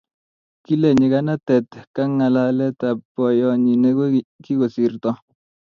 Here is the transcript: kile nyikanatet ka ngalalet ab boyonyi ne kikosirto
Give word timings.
kile 0.65 0.89
nyikanatet 0.97 1.67
ka 1.93 2.03
ngalalet 2.15 2.79
ab 2.89 2.97
boyonyi 3.13 3.73
ne 3.81 3.89
kikosirto 4.43 5.09